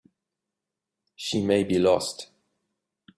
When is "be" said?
1.63-1.77